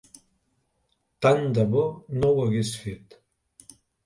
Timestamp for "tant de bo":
1.25-1.83